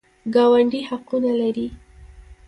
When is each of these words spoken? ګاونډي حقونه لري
ګاونډي 0.33 0.79
حقونه 0.89 1.31
لري 1.41 1.67